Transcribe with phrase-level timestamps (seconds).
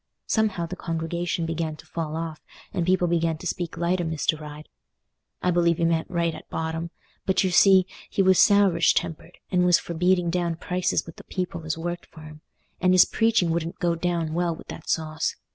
[0.25, 2.41] Somehow, the congregation began to fall off,
[2.73, 4.39] and people began to speak light o' Mr.
[4.41, 4.67] Ryde.
[5.43, 6.89] I believe he meant right at bottom;
[7.27, 11.23] but, you see, he was sourish tempered, and was for beating down prices with the
[11.25, 12.41] people as worked for him;
[12.79, 15.35] and his preaching wouldn't go down well with that sauce.